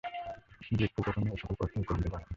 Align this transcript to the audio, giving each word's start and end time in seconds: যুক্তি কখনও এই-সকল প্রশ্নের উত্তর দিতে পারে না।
যুক্তি 0.71 0.99
কখনও 0.99 1.31
এই-সকল 1.31 1.55
প্রশ্নের 1.59 1.81
উত্তর 1.81 1.95
দিতে 1.97 2.09
পারে 2.09 2.23
না। 2.23 2.29